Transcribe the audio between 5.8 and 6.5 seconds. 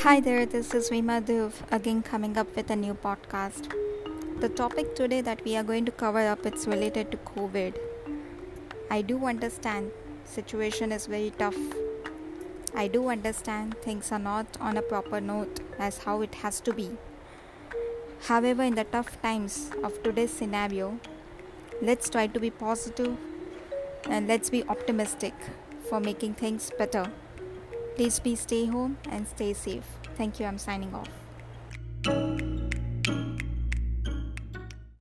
to cover up